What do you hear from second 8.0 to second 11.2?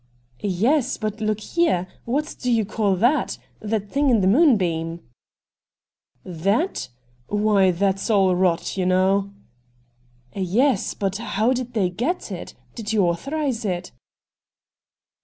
all rot, you know.'' Yes, but